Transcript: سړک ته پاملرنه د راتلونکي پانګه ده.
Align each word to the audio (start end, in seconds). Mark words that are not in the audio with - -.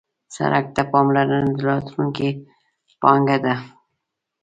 سړک 0.35 0.65
ته 0.75 0.81
پاملرنه 0.91 1.49
د 1.55 1.59
راتلونکي 1.69 2.29
پانګه 3.01 3.37
ده. 3.45 3.55